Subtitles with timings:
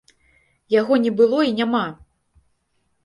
[0.75, 1.85] Яго не было і няма!